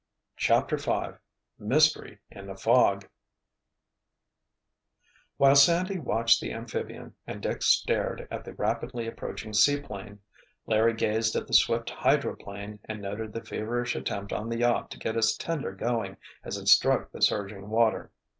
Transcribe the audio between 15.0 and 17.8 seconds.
its tender going as it struck the surging